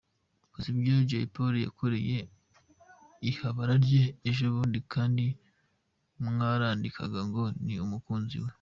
Muzi 0.51 0.67
ibyo 0.73 0.95
Jay 1.09 1.25
Polly 1.33 1.59
yakoreye 1.67 2.17
ihabara 3.29 3.73
rye 3.85 4.03
ejobundi 4.29 4.79
kandi 4.93 5.25
mwarandikaga 6.23 7.19
ngo 7.29 7.43
ni 7.65 7.75
"umukunzi 7.85 8.35
we". 8.43 8.49